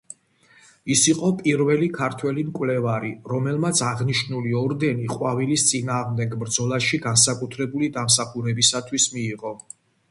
ის 0.93 1.01
იყო 1.11 1.27
პირველი 1.41 1.89
ქართველი 1.97 2.45
მკვლევარი, 2.47 3.11
რომელმაც 3.33 3.83
აღნიშნული 3.91 4.57
ორდენი 4.63 5.13
ყვავილის 5.13 5.67
წინააღმდეგ 5.75 6.35
ბრძოლაში 6.47 7.03
განსაკუთრებული 7.09 7.93
დამსახურებისათვის 8.01 9.11
მიიღო. 9.19 9.57